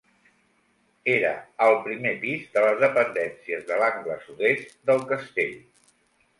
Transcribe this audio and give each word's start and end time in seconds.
Era 1.15 1.33
al 1.65 1.77
primer 1.89 2.15
pis 2.25 2.49
de 2.57 2.65
les 2.65 2.81
dependències 2.85 3.63
de 3.71 3.79
l'angle 3.85 4.19
sud-est 4.27 4.77
del 4.91 5.09
castell. 5.15 5.57